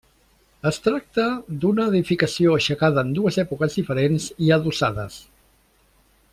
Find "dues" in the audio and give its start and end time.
3.19-3.39